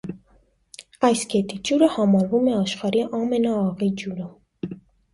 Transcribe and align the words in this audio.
Այս 1.09 1.25
գետի 1.33 1.59
ջուրը 1.71 1.91
համարվում 1.97 2.51
է 2.53 2.59
աշխարհի 2.65 3.07
ամենաաղի 3.21 3.95
ջուրը։ 4.05 4.31